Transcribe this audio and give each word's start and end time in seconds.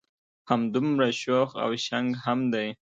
همدمره 0.49 1.09
شوخ 1.21 1.49
او 1.63 1.69
شنګ 1.85 2.07
هم 2.23 2.39
دی. 2.53 2.67